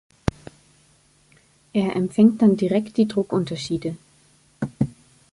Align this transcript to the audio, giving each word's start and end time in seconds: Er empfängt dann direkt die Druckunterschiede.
Er 1.73 1.95
empfängt 1.95 2.41
dann 2.41 2.57
direkt 2.57 2.97
die 2.97 3.07
Druckunterschiede. 3.07 3.95